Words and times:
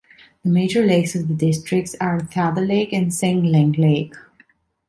The 0.43 0.49
major 0.49 0.83
lakes 0.83 1.13
of 1.13 1.27
the 1.27 1.35
district 1.35 1.95
are 2.01 2.21
Thada 2.21 2.67
lake 2.67 2.91
and 2.91 3.11
Sengleng 3.11 3.77
lake. 3.77 4.15